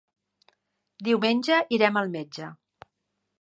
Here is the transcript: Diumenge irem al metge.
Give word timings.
Diumenge 1.09 1.59
irem 1.79 2.01
al 2.03 2.11
metge. 2.17 2.49